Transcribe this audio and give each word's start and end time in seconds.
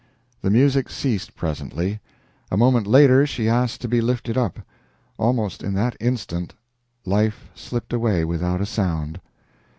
The 0.41 0.49
music 0.49 0.89
ceased 0.89 1.35
presently. 1.35 1.99
A 2.49 2.57
moment 2.57 2.87
later 2.87 3.27
she 3.27 3.47
asked 3.47 3.81
to 3.81 3.87
be 3.87 4.01
lifted 4.01 4.35
up. 4.35 4.57
Almost 5.19 5.61
in 5.61 5.75
that 5.75 5.95
instant 5.99 6.55
life 7.05 7.51
slipped 7.53 7.93
away 7.93 8.25
without 8.25 8.61
a 8.61 8.65
sound. 8.65 9.21